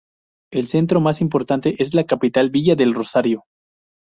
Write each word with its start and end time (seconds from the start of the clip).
El 0.51 0.67
centro 0.67 0.99
más 0.99 1.21
importante 1.21 1.75
es 1.77 1.93
la 1.93 2.05
capital, 2.07 2.49
Villa 2.49 2.75
del 2.75 2.95
Rosario. 2.95 3.43